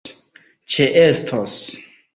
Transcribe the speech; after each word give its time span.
ĉeestos 0.75 1.63